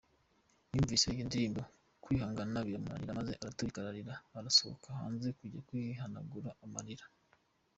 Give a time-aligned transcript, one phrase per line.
[0.73, 1.61] Yumvise iyo ndirimbo
[2.03, 4.13] kwihaganga biramunanira maze araturika ararira
[4.49, 7.05] asohoka hanze kujya kwihanagura amarira.